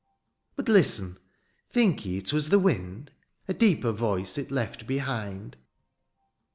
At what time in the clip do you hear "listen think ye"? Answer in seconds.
0.67-2.21